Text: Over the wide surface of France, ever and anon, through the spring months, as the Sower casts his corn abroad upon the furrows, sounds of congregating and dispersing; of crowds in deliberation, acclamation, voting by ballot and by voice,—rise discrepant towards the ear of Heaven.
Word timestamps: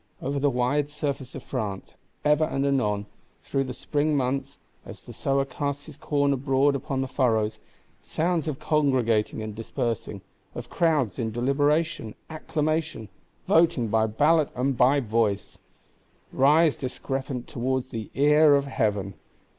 Over 0.19 0.39
the 0.39 0.49
wide 0.49 0.89
surface 0.89 1.35
of 1.35 1.43
France, 1.43 1.93
ever 2.25 2.45
and 2.45 2.65
anon, 2.65 3.05
through 3.43 3.65
the 3.65 3.71
spring 3.75 4.17
months, 4.17 4.57
as 4.83 5.05
the 5.05 5.13
Sower 5.13 5.45
casts 5.45 5.85
his 5.85 5.95
corn 5.95 6.33
abroad 6.33 6.73
upon 6.73 7.01
the 7.01 7.07
furrows, 7.07 7.59
sounds 8.01 8.47
of 8.47 8.57
congregating 8.57 9.43
and 9.43 9.53
dispersing; 9.53 10.21
of 10.55 10.71
crowds 10.71 11.19
in 11.19 11.29
deliberation, 11.31 12.15
acclamation, 12.31 13.09
voting 13.47 13.89
by 13.89 14.07
ballot 14.07 14.49
and 14.55 14.75
by 14.75 14.99
voice,—rise 15.01 16.77
discrepant 16.77 17.47
towards 17.47 17.89
the 17.89 18.09
ear 18.15 18.55
of 18.55 18.65
Heaven. 18.65 19.13